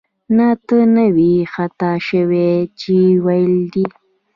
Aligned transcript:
نه، 0.37 0.49
ته 0.67 0.77
نه 0.95 1.05
وې 1.15 1.33
خطا 1.53 1.93
شوې 2.07 2.51
چې 2.79 2.95
ویل 3.25 3.55
دې 3.73 3.85